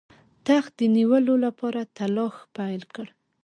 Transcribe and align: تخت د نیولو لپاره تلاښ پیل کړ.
تخت 0.47 0.71
د 0.79 0.81
نیولو 0.95 1.33
لپاره 1.45 1.81
تلاښ 1.97 2.35
پیل 2.55 2.81
کړ. 2.93 3.07